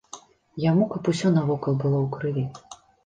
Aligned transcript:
Яму 0.63 0.87
каб 0.93 1.09
усё 1.13 1.33
навокал 1.37 1.77
было 1.85 1.97
ў 2.05 2.07
крыві. 2.17 2.43